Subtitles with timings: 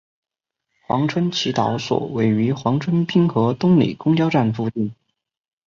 [0.87, 4.91] 黄村祈祷所位于黄村滨河东里公交站附近。